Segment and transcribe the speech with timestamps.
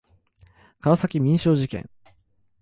[0.79, 1.87] 川崎民商事件